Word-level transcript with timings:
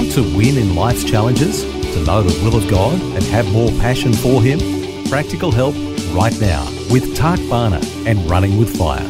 Want 0.00 0.12
to 0.12 0.22
win 0.34 0.56
in 0.56 0.74
life's 0.74 1.04
challenges? 1.04 1.62
To 1.62 2.04
know 2.06 2.22
the 2.22 2.42
will 2.42 2.56
of 2.56 2.66
God 2.70 2.98
and 2.98 3.22
have 3.24 3.52
more 3.52 3.68
passion 3.72 4.14
for 4.14 4.42
Him? 4.42 4.58
Practical 5.10 5.52
help 5.52 5.74
right 6.14 6.34
now 6.40 6.64
with 6.90 7.14
Tak 7.14 7.38
Bhana 7.50 7.82
and 8.06 8.18
Running 8.30 8.56
with 8.56 8.74
Fire. 8.78 9.06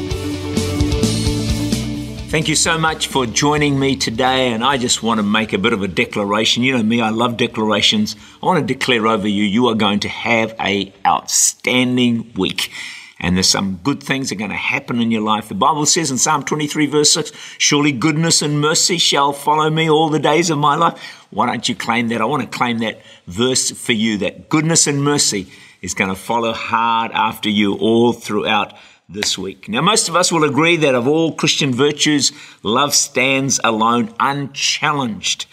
Thank 2.29 2.49
you 2.49 2.57
so 2.57 2.77
much 2.77 3.07
for 3.07 3.25
joining 3.25 3.79
me 3.79 3.95
today. 3.95 4.53
And 4.53 4.65
I 4.65 4.79
just 4.79 5.01
want 5.01 5.19
to 5.19 5.23
make 5.23 5.53
a 5.53 5.59
bit 5.59 5.73
of 5.73 5.81
a 5.85 5.87
declaration. 5.87 6.65
You 6.65 6.77
know 6.77 6.83
me, 6.83 7.01
I 7.01 7.11
love 7.11 7.37
declarations. 7.37 8.17
I 8.43 8.47
want 8.47 8.59
to 8.59 8.75
declare 8.75 9.07
over 9.07 9.29
you, 9.29 9.45
you 9.45 9.69
are 9.69 9.77
going 9.77 10.01
to 10.01 10.09
have 10.09 10.57
a 10.59 10.93
outstanding 11.07 12.33
week 12.35 12.73
and 13.21 13.37
there's 13.37 13.49
some 13.49 13.79
good 13.85 14.03
things 14.03 14.29
that 14.29 14.37
are 14.37 14.39
going 14.39 14.51
to 14.51 14.57
happen 14.57 15.01
in 15.01 15.11
your 15.11 15.21
life. 15.21 15.49
The 15.49 15.55
Bible 15.55 15.85
says 15.85 16.11
in 16.11 16.17
Psalm 16.17 16.43
23, 16.43 16.87
verse 16.87 17.13
6, 17.13 17.33
Surely 17.59 17.93
goodness 17.93 18.41
and 18.41 18.61
mercy 18.61 18.97
shall 18.97 19.35
follow 19.35 19.69
me 19.69 19.91
all 19.91 20.09
the 20.09 20.19
days 20.19 20.49
of 20.49 20.59
my 20.59 20.75
life. 20.75 20.99
Why 21.31 21.47
don't 21.47 21.69
you 21.69 21.75
claim 21.75 22.09
that? 22.09 22.23
I 22.23 22.25
want 22.25 22.43
to 22.43 22.59
claim 22.59 22.79
that 22.79 23.03
verse 23.27 23.71
for 23.71 23.93
you 23.93 24.17
that 24.19 24.49
goodness 24.49 24.87
and 24.87 25.05
mercy 25.05 25.53
is 25.83 25.93
going 25.93 26.09
to 26.09 26.17
follow 26.17 26.53
hard 26.53 27.13
after 27.13 27.51
you 27.51 27.75
all 27.75 28.15
throughout 28.15 28.73
this 29.07 29.37
week. 29.37 29.69
Now, 29.69 29.83
most 29.83 30.09
of 30.09 30.17
us 30.17 30.33
will 30.33 30.45
agree 30.45 30.77
that 30.77 30.95
of 30.95 31.07
all 31.07 31.33
Christian 31.33 31.75
virtues, 31.75 32.33
love 32.63 32.95
stands 32.95 33.61
alone 33.63 34.15
unchallenged. 34.19 35.47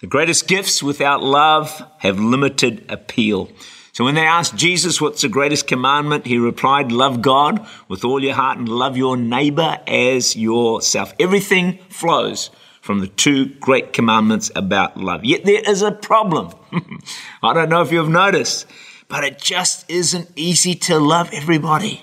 The 0.00 0.06
greatest 0.06 0.46
gifts 0.46 0.82
without 0.82 1.22
love 1.22 1.82
have 1.98 2.20
limited 2.20 2.84
appeal. 2.88 3.50
So 3.98 4.04
when 4.04 4.14
they 4.14 4.26
asked 4.26 4.54
Jesus 4.54 5.00
what's 5.00 5.22
the 5.22 5.28
greatest 5.28 5.66
commandment, 5.66 6.24
he 6.24 6.38
replied, 6.38 6.92
love 6.92 7.20
God 7.20 7.66
with 7.88 8.04
all 8.04 8.22
your 8.22 8.36
heart 8.36 8.56
and 8.56 8.68
love 8.68 8.96
your 8.96 9.16
neighbor 9.16 9.76
as 9.88 10.36
yourself. 10.36 11.12
Everything 11.18 11.80
flows 11.88 12.50
from 12.80 13.00
the 13.00 13.08
two 13.08 13.46
great 13.46 13.92
commandments 13.92 14.52
about 14.54 14.96
love. 14.96 15.24
Yet 15.24 15.44
there 15.44 15.68
is 15.68 15.82
a 15.82 15.90
problem. 15.90 16.52
I 17.42 17.52
don't 17.52 17.68
know 17.68 17.82
if 17.82 17.90
you've 17.90 18.08
noticed, 18.08 18.68
but 19.08 19.24
it 19.24 19.36
just 19.36 19.90
isn't 19.90 20.30
easy 20.36 20.76
to 20.76 21.00
love 21.00 21.30
everybody. 21.32 22.02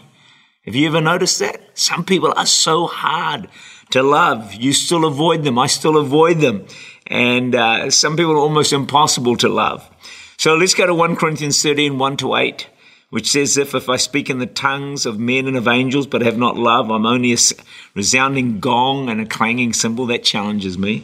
Have 0.66 0.76
you 0.76 0.88
ever 0.88 1.00
noticed 1.00 1.40
that? 1.40 1.62
Some 1.76 2.04
people 2.04 2.34
are 2.36 2.46
so 2.46 2.88
hard 2.88 3.48
to 3.92 4.04
love. 4.04 4.54
You 4.54 4.74
still 4.74 5.06
avoid 5.06 5.46
them. 5.46 5.58
I 5.58 5.68
still 5.68 5.96
avoid 5.96 6.42
them. 6.42 6.66
And 7.08 7.56
uh, 7.56 7.90
some 7.90 8.18
people 8.18 8.34
are 8.34 8.40
almost 8.40 8.74
impossible 8.74 9.38
to 9.38 9.48
love. 9.48 9.90
So 10.46 10.54
let's 10.54 10.76
go 10.76 10.86
to 10.86 10.94
1 10.94 11.16
Corinthians 11.16 11.60
13, 11.64 11.98
1 11.98 12.18
to 12.18 12.36
8, 12.36 12.68
which 13.10 13.32
says, 13.32 13.58
If, 13.58 13.74
if 13.74 13.90
I 13.90 13.96
speak 13.96 14.30
in 14.30 14.38
the 14.38 14.46
tongues 14.46 15.08
of 15.08 15.18
men 15.18 15.48
and 15.48 15.58
of 15.58 15.68
angels, 15.68 16.06
but 16.06 16.22
have 16.22 16.38
not 16.38 16.56
love, 16.56 16.92
I'm 16.92 17.08
only 17.08 17.34
a 17.34 17.38
resounding 17.96 18.60
gong 18.60 19.10
and 19.10 19.20
a 19.20 19.26
clanging 19.26 19.74
cymbal. 19.74 20.06
That 20.06 20.24
challenges 20.24 20.78
me. 20.78 21.04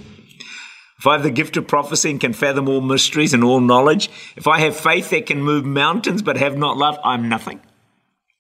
If 0.99 1.07
I 1.07 1.13
have 1.13 1.23
the 1.23 1.31
gift 1.31 1.57
of 1.57 1.67
prophecy 1.67 2.11
and 2.11 2.21
can 2.21 2.33
fathom 2.33 2.69
all 2.69 2.81
mysteries 2.81 3.33
and 3.33 3.43
all 3.43 3.59
knowledge, 3.59 4.11
if 4.35 4.45
I 4.47 4.59
have 4.59 4.77
faith 4.77 5.09
that 5.09 5.25
can 5.25 5.41
move 5.41 5.65
mountains 5.65 6.21
but 6.21 6.37
have 6.37 6.55
not 6.55 6.77
love, 6.77 6.99
I'm 7.03 7.27
nothing. 7.27 7.61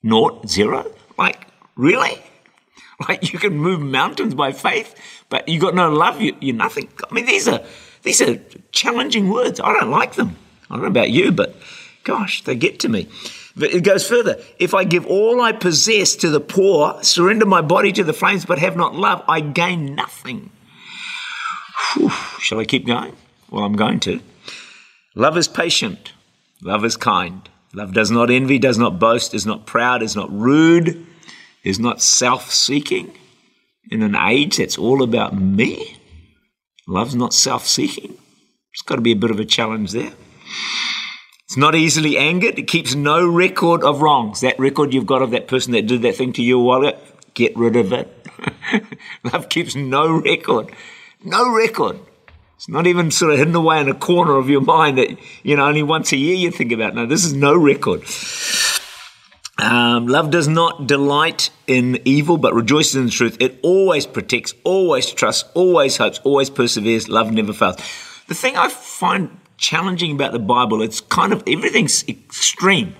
Naught, 0.03 0.47
zero. 0.47 0.85
Like, 1.17 1.47
really? 1.75 2.21
Like 3.09 3.33
you 3.33 3.39
can 3.39 3.57
move 3.57 3.81
mountains 3.81 4.35
by 4.35 4.51
faith, 4.51 4.93
but 5.29 5.49
you 5.49 5.59
got 5.59 5.73
no 5.73 5.91
love, 5.91 6.21
you, 6.21 6.37
you're 6.39 6.55
nothing. 6.55 6.89
I 7.09 7.11
mean, 7.11 7.25
these 7.25 7.47
are 7.47 7.63
these 8.03 8.21
are 8.21 8.39
challenging 8.71 9.31
words. 9.31 9.59
I 9.59 9.73
don't 9.73 9.89
like 9.89 10.13
them. 10.13 10.35
I 10.71 10.75
don't 10.75 10.83
know 10.83 10.87
about 10.87 11.11
you, 11.11 11.33
but 11.33 11.53
gosh, 12.05 12.43
they 12.45 12.55
get 12.55 12.79
to 12.79 12.89
me. 12.89 13.09
But 13.57 13.73
it 13.73 13.83
goes 13.83 14.07
further. 14.07 14.41
If 14.57 14.73
I 14.73 14.85
give 14.85 15.05
all 15.05 15.41
I 15.41 15.51
possess 15.51 16.15
to 16.17 16.29
the 16.29 16.39
poor, 16.39 17.03
surrender 17.03 17.45
my 17.45 17.61
body 17.61 17.91
to 17.91 18.03
the 18.05 18.13
flames, 18.13 18.45
but 18.45 18.57
have 18.59 18.77
not 18.77 18.95
love, 18.95 19.21
I 19.27 19.41
gain 19.41 19.95
nothing. 19.95 20.49
Whew. 21.93 22.09
Shall 22.39 22.59
I 22.59 22.65
keep 22.65 22.87
going? 22.87 23.15
Well, 23.49 23.65
I'm 23.65 23.75
going 23.75 23.99
to. 24.01 24.21
Love 25.13 25.37
is 25.37 25.49
patient. 25.49 26.13
Love 26.61 26.85
is 26.85 26.95
kind. 26.95 27.49
Love 27.73 27.93
does 27.93 28.09
not 28.09 28.31
envy, 28.31 28.57
does 28.57 28.77
not 28.77 28.99
boast, 28.99 29.33
is 29.33 29.45
not 29.45 29.65
proud, 29.65 30.01
is 30.01 30.15
not 30.15 30.31
rude, 30.31 31.05
is 31.63 31.79
not 31.79 32.01
self 32.01 32.49
seeking. 32.49 33.17
In 33.89 34.01
an 34.03 34.15
age 34.15 34.57
that's 34.57 34.77
all 34.77 35.03
about 35.03 35.35
me, 35.35 35.97
love's 36.87 37.15
not 37.15 37.33
self 37.33 37.67
seeking. 37.67 38.11
There's 38.11 38.85
got 38.85 38.95
to 38.95 39.01
be 39.01 39.11
a 39.11 39.17
bit 39.17 39.31
of 39.31 39.39
a 39.39 39.45
challenge 39.45 39.91
there. 39.91 40.13
It's 41.45 41.57
not 41.57 41.75
easily 41.75 42.17
angered. 42.17 42.57
It 42.57 42.67
keeps 42.67 42.95
no 42.95 43.27
record 43.27 43.83
of 43.83 44.01
wrongs. 44.01 44.39
That 44.39 44.57
record 44.57 44.93
you've 44.93 45.05
got 45.05 45.21
of 45.21 45.31
that 45.31 45.47
person 45.49 45.73
that 45.73 45.85
did 45.85 46.01
that 46.03 46.15
thing 46.15 46.31
to 46.33 46.41
you 46.41 46.59
a 46.59 46.63
while 46.63 46.85
ago, 46.85 46.97
get 47.33 47.55
rid 47.57 47.75
of 47.75 47.91
it. 47.91 48.07
Love 49.25 49.49
keeps 49.49 49.75
no 49.75 50.09
record. 50.09 50.71
No 51.23 51.53
record. 51.53 51.99
It's 52.55 52.69
not 52.69 52.87
even 52.87 53.11
sort 53.11 53.33
of 53.33 53.39
hidden 53.39 53.55
away 53.55 53.81
in 53.81 53.89
a 53.89 53.93
corner 53.93 54.37
of 54.37 54.49
your 54.49 54.61
mind 54.61 54.97
that, 54.97 55.09
you 55.43 55.55
know, 55.55 55.65
only 55.65 55.83
once 55.83 56.11
a 56.13 56.15
year 56.15 56.35
you 56.35 56.51
think 56.51 56.71
about. 56.71 56.95
No, 56.95 57.05
this 57.05 57.25
is 57.25 57.33
no 57.33 57.53
record. 57.55 58.03
Um, 59.57 60.07
love 60.07 60.31
does 60.31 60.47
not 60.47 60.87
delight 60.87 61.49
in 61.67 61.99
evil, 62.05 62.37
but 62.37 62.53
rejoices 62.53 62.95
in 62.95 63.05
the 63.05 63.11
truth. 63.11 63.35
It 63.39 63.59
always 63.61 64.05
protects, 64.07 64.53
always 64.63 65.11
trusts, 65.11 65.49
always 65.53 65.97
hopes, 65.97 66.19
always 66.23 66.49
perseveres. 66.49 67.09
Love 67.09 67.31
never 67.33 67.51
fails. 67.51 67.75
The 68.27 68.35
thing 68.35 68.55
I 68.55 68.69
find 68.69 69.40
challenging 69.61 70.11
about 70.11 70.33
the 70.33 70.39
Bible. 70.39 70.81
It's 70.81 70.99
kind 70.99 71.31
of 71.31 71.43
everything's 71.47 72.03
extreme. 72.09 72.95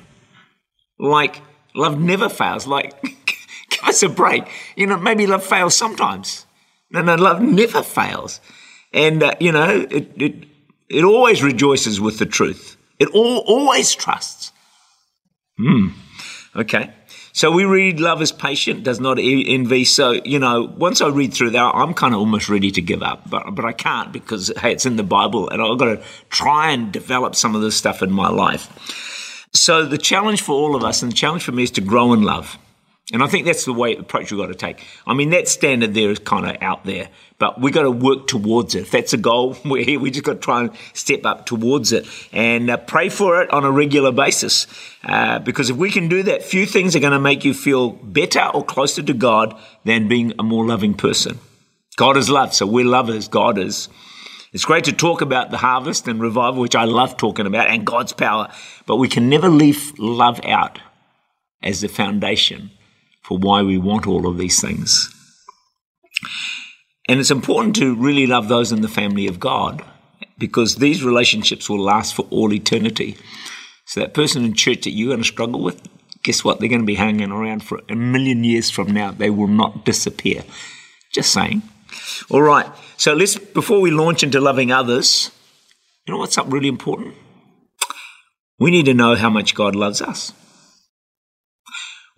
Like 0.97 1.41
love 1.75 1.99
never 1.99 2.29
fails. 2.29 2.65
Like 2.67 3.01
give 3.69 3.83
us 3.83 4.01
a 4.03 4.09
break. 4.09 4.43
You 4.77 4.87
know, 4.87 4.97
maybe 4.97 5.27
love 5.27 5.43
fails 5.43 5.75
sometimes. 5.75 6.45
No, 6.91 7.01
no, 7.01 7.15
love 7.15 7.41
never 7.41 7.81
fails. 7.81 8.39
And 8.93 9.23
uh, 9.23 9.35
you 9.39 9.51
know, 9.51 9.87
it, 9.89 10.11
it 10.15 10.35
it 10.89 11.03
always 11.03 11.43
rejoices 11.43 11.99
with 11.99 12.19
the 12.19 12.25
truth. 12.25 12.77
It 12.99 13.09
all, 13.09 13.39
always 13.47 13.95
trusts. 13.95 14.51
Hmm. 15.57 15.87
Okay. 16.55 16.93
So 17.33 17.51
we 17.51 17.63
read 17.65 17.99
love 17.99 18.21
is 18.21 18.31
patient, 18.31 18.83
does 18.83 18.99
not 18.99 19.17
envy. 19.19 19.85
So, 19.85 20.11
you 20.25 20.39
know, 20.39 20.63
once 20.77 21.01
I 21.01 21.07
read 21.07 21.33
through 21.33 21.51
that, 21.51 21.75
I'm 21.75 21.93
kind 21.93 22.13
of 22.13 22.19
almost 22.19 22.49
ready 22.49 22.71
to 22.71 22.81
give 22.81 23.01
up, 23.01 23.29
but, 23.29 23.55
but 23.55 23.65
I 23.65 23.71
can't 23.71 24.11
because, 24.11 24.51
hey, 24.57 24.73
it's 24.73 24.85
in 24.85 24.97
the 24.97 25.03
Bible 25.03 25.49
and 25.49 25.61
I've 25.61 25.77
got 25.77 25.85
to 25.85 26.03
try 26.29 26.71
and 26.71 26.91
develop 26.91 27.35
some 27.35 27.55
of 27.55 27.61
this 27.61 27.75
stuff 27.75 28.01
in 28.01 28.11
my 28.11 28.29
life. 28.29 29.47
So 29.53 29.85
the 29.85 29.97
challenge 29.97 30.41
for 30.41 30.53
all 30.53 30.75
of 30.75 30.83
us 30.83 31.01
and 31.01 31.11
the 31.11 31.15
challenge 31.15 31.43
for 31.43 31.51
me 31.51 31.63
is 31.63 31.71
to 31.71 31.81
grow 31.81 32.13
in 32.13 32.23
love. 32.23 32.57
And 33.13 33.21
I 33.21 33.27
think 33.27 33.45
that's 33.45 33.65
the 33.65 33.73
way 33.73 33.95
approach 33.95 34.31
we've 34.31 34.39
got 34.39 34.47
to 34.47 34.55
take. 34.55 34.85
I 35.05 35.13
mean, 35.13 35.31
that 35.31 35.49
standard 35.49 35.93
there 35.93 36.09
is 36.09 36.19
kind 36.19 36.49
of 36.49 36.61
out 36.61 36.85
there, 36.85 37.09
but 37.39 37.59
we've 37.59 37.73
got 37.73 37.83
to 37.83 37.91
work 37.91 38.27
towards 38.27 38.73
it. 38.73 38.83
If 38.83 38.91
that's 38.91 39.11
a 39.11 39.17
goal, 39.17 39.57
we're 39.65 39.83
here. 39.83 39.99
We 39.99 40.11
just 40.11 40.23
got 40.23 40.33
to 40.33 40.39
try 40.39 40.61
and 40.61 40.71
step 40.93 41.25
up 41.25 41.45
towards 41.45 41.91
it 41.91 42.07
and 42.31 42.69
uh, 42.69 42.77
pray 42.77 43.09
for 43.09 43.41
it 43.41 43.49
on 43.51 43.65
a 43.65 43.71
regular 43.71 44.13
basis. 44.13 44.65
Uh, 45.03 45.39
because 45.39 45.69
if 45.69 45.75
we 45.75 45.91
can 45.91 46.07
do 46.07 46.23
that, 46.23 46.43
few 46.43 46.65
things 46.65 46.95
are 46.95 46.99
going 46.99 47.11
to 47.11 47.19
make 47.19 47.43
you 47.43 47.53
feel 47.53 47.89
better 47.89 48.45
or 48.53 48.63
closer 48.63 49.03
to 49.03 49.13
God 49.13 49.59
than 49.83 50.07
being 50.07 50.33
a 50.39 50.43
more 50.43 50.65
loving 50.65 50.93
person. 50.93 51.39
God 51.97 52.15
is 52.15 52.29
love, 52.29 52.53
so 52.53 52.65
we're 52.65 52.85
lovers. 52.85 53.27
God 53.27 53.57
is. 53.57 53.89
It's 54.53 54.65
great 54.65 54.85
to 54.85 54.93
talk 54.93 55.21
about 55.21 55.51
the 55.51 55.57
harvest 55.57 56.07
and 56.07 56.21
revival, 56.21 56.61
which 56.61 56.75
I 56.75 56.85
love 56.85 57.17
talking 57.17 57.45
about, 57.45 57.67
and 57.67 57.85
God's 57.85 58.13
power, 58.13 58.49
but 58.85 58.97
we 58.97 59.09
can 59.09 59.29
never 59.29 59.49
leave 59.49 59.93
love 59.99 60.39
out 60.45 60.79
as 61.61 61.81
the 61.81 61.87
foundation 61.87 62.71
for 63.23 63.37
why 63.37 63.61
we 63.61 63.77
want 63.77 64.07
all 64.07 64.27
of 64.27 64.37
these 64.37 64.59
things. 64.59 65.13
And 67.07 67.19
it's 67.19 67.31
important 67.31 67.75
to 67.77 67.95
really 67.95 68.27
love 68.27 68.47
those 68.47 68.71
in 68.71 68.81
the 68.81 68.87
family 68.87 69.27
of 69.27 69.39
God 69.39 69.83
because 70.37 70.75
these 70.75 71.03
relationships 71.03 71.69
will 71.69 71.81
last 71.81 72.15
for 72.15 72.25
all 72.29 72.53
eternity. 72.53 73.17
So, 73.85 73.99
that 73.99 74.13
person 74.13 74.45
in 74.45 74.53
church 74.53 74.83
that 74.83 74.91
you're 74.91 75.09
going 75.09 75.21
to 75.21 75.27
struggle 75.27 75.61
with, 75.61 75.81
guess 76.23 76.43
what? 76.43 76.59
They're 76.59 76.69
going 76.69 76.81
to 76.81 76.87
be 76.87 76.95
hanging 76.95 77.31
around 77.31 77.63
for 77.63 77.81
a 77.89 77.95
million 77.95 78.43
years 78.43 78.69
from 78.69 78.91
now. 78.91 79.11
They 79.11 79.29
will 79.29 79.47
not 79.47 79.85
disappear. 79.85 80.43
Just 81.13 81.33
saying. 81.33 81.61
All 82.29 82.41
right. 82.41 82.67
So, 82.97 83.13
let's, 83.13 83.37
before 83.37 83.81
we 83.81 83.91
launch 83.91 84.23
into 84.23 84.39
loving 84.39 84.71
others, 84.71 85.31
you 86.05 86.13
know 86.13 86.19
what's 86.19 86.37
up 86.37 86.51
really 86.51 86.69
important? 86.69 87.15
We 88.59 88.71
need 88.71 88.85
to 88.85 88.93
know 88.93 89.15
how 89.15 89.29
much 89.29 89.55
God 89.55 89.75
loves 89.75 90.01
us. 90.01 90.33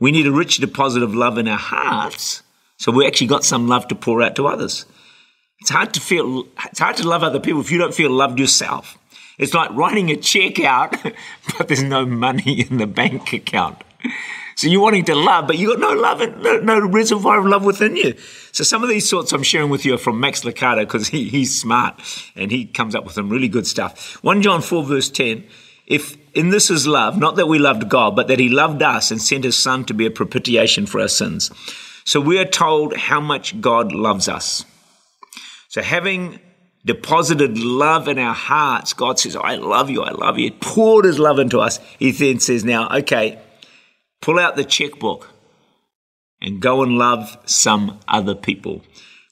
We 0.03 0.11
need 0.11 0.27
a 0.27 0.33
rich 0.33 0.57
deposit 0.57 1.01
of 1.01 1.15
love 1.15 1.37
in 1.37 1.47
our 1.47 1.57
hearts 1.57 2.43
so 2.75 2.91
we 2.91 3.07
actually 3.07 3.27
got 3.27 3.45
some 3.45 3.69
love 3.69 3.87
to 3.87 3.95
pour 3.95 4.21
out 4.21 4.35
to 4.35 4.47
others. 4.47 4.85
It's 5.61 5.69
hard 5.69 5.93
to 5.93 6.01
feel, 6.01 6.45
it's 6.65 6.79
hard 6.79 6.97
to 6.97 7.07
love 7.07 7.23
other 7.23 7.39
people 7.39 7.61
if 7.61 7.71
you 7.71 7.77
don't 7.77 7.93
feel 7.93 8.11
loved 8.11 8.37
yourself. 8.37 8.97
It's 9.39 9.53
like 9.53 9.71
writing 9.71 10.09
a 10.09 10.17
check 10.17 10.59
out, 10.59 10.93
but 11.57 11.69
there's 11.69 11.83
no 11.83 12.05
money 12.05 12.67
in 12.69 12.79
the 12.79 12.85
bank 12.85 13.31
account. 13.31 13.81
So 14.57 14.67
you're 14.67 14.81
wanting 14.81 15.05
to 15.05 15.15
love, 15.15 15.47
but 15.47 15.57
you've 15.57 15.79
got 15.79 15.79
no 15.79 15.97
love, 15.97 16.19
and 16.19 16.43
no, 16.43 16.57
no, 16.59 16.85
reservoir 16.85 17.39
of 17.39 17.45
love 17.45 17.63
within 17.63 17.95
you. 17.95 18.15
So 18.51 18.65
some 18.65 18.83
of 18.83 18.89
these 18.89 19.09
thoughts 19.09 19.31
I'm 19.31 19.41
sharing 19.41 19.69
with 19.69 19.85
you 19.85 19.93
are 19.93 19.97
from 19.97 20.19
Max 20.19 20.41
Lucado 20.41 20.81
because 20.81 21.07
he, 21.07 21.29
he's 21.29 21.57
smart 21.57 21.97
and 22.35 22.51
he 22.51 22.65
comes 22.65 22.93
up 22.93 23.05
with 23.05 23.13
some 23.13 23.29
really 23.29 23.47
good 23.47 23.65
stuff. 23.65 24.21
1 24.21 24.41
John 24.41 24.61
4 24.61 24.83
verse 24.83 25.09
10, 25.09 25.45
if 25.85 26.17
in 26.33 26.49
this 26.49 26.69
is 26.69 26.87
love, 26.87 27.17
not 27.17 27.35
that 27.35 27.47
we 27.47 27.59
loved 27.59 27.89
God, 27.89 28.15
but 28.15 28.27
that 28.27 28.39
he 28.39 28.49
loved 28.49 28.81
us 28.81 29.11
and 29.11 29.21
sent 29.21 29.43
his 29.43 29.57
son 29.57 29.85
to 29.85 29.93
be 29.93 30.05
a 30.05 30.11
propitiation 30.11 30.85
for 30.85 30.99
our 30.99 31.07
sins. 31.07 31.51
So 32.05 32.19
we 32.19 32.39
are 32.39 32.45
told 32.45 32.95
how 32.95 33.19
much 33.19 33.61
God 33.61 33.91
loves 33.91 34.27
us. 34.27 34.65
So 35.69 35.81
having 35.81 36.39
deposited 36.85 37.57
love 37.57 38.07
in 38.07 38.19
our 38.19 38.33
hearts, 38.33 38.93
God 38.93 39.19
says, 39.19 39.35
I 39.35 39.55
love 39.55 39.89
you, 39.89 40.03
I 40.03 40.11
love 40.11 40.37
you. 40.37 40.45
He 40.45 40.51
poured 40.51 41.05
his 41.05 41.19
love 41.19 41.39
into 41.39 41.59
us. 41.59 41.79
He 41.99 42.11
then 42.11 42.39
says, 42.39 42.65
now, 42.65 42.89
okay, 42.97 43.39
pull 44.21 44.39
out 44.39 44.55
the 44.55 44.65
checkbook 44.65 45.29
and 46.41 46.61
go 46.61 46.83
and 46.83 46.97
love 46.97 47.37
some 47.45 47.99
other 48.07 48.35
people. 48.35 48.81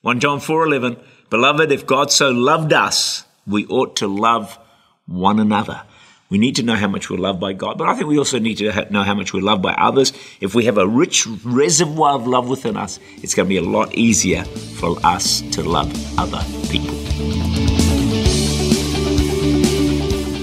1 0.02 0.20
John 0.20 0.40
4:11 0.40 1.00
Beloved 1.30 1.72
if 1.72 1.86
God 1.86 2.12
so 2.12 2.32
loved 2.32 2.74
us 2.74 3.24
we 3.48 3.66
ought 3.68 3.96
to 3.98 4.08
love 4.08 4.58
one 5.06 5.40
another. 5.40 5.84
We 6.32 6.38
need 6.38 6.56
to 6.56 6.64
know 6.64 6.76
how 6.76 6.88
much 6.88 7.10
we're 7.10 7.18
loved 7.18 7.42
by 7.42 7.52
God, 7.52 7.78
but 7.78 7.90
I 7.90 7.94
think 7.94 8.08
we 8.08 8.18
also 8.18 8.40
need 8.40 8.58
to 8.60 8.88
know 8.90 9.04
how 9.04 9.14
much 9.14 9.34
we're 9.34 9.44
loved 9.44 9.62
by 9.62 9.74
others. 9.74 10.14
If 10.40 10.56
we 10.56 10.64
have 10.64 10.78
a 10.78 10.88
rich 10.88 11.28
reservoir 11.44 12.16
of 12.16 12.26
love 12.26 12.48
within 12.48 12.78
us, 12.78 13.02
it's 13.18 13.36
going 13.36 13.48
to 13.48 13.50
be 13.50 13.58
a 13.58 13.62
lot 13.62 13.94
easier 13.94 14.46
for 14.80 14.98
us 15.06 15.42
to 15.42 15.62
love 15.62 15.92
other 16.18 16.40
people. 16.70 16.96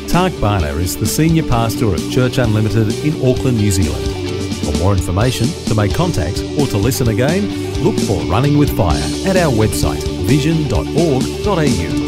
Tak 0.09 0.33
Bhana 0.43 0.77
is 0.77 0.95
the 0.95 1.07
senior 1.07 1.45
pastor 1.45 1.95
of 1.95 2.11
Church 2.11 2.37
Unlimited 2.37 2.93
in 3.03 3.15
Auckland, 3.27 3.57
New 3.57 3.71
Zealand. 3.71 4.05
For 4.67 4.77
more 4.83 4.93
information, 4.93 5.47
to 5.69 5.75
make 5.75 5.95
contact, 5.95 6.43
or 6.59 6.67
to 6.67 6.77
listen 6.77 7.09
again, 7.09 7.49
look 7.83 7.99
for 8.01 8.21
Running 8.25 8.59
with 8.59 8.77
Fire 8.77 9.01
at 9.27 9.39
our 9.39 9.51
website 9.51 10.07
vision.org.au. 10.29 12.08